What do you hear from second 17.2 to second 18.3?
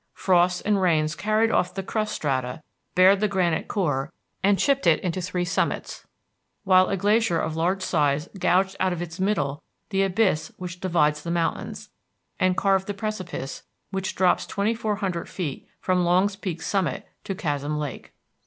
to Chasm Lake.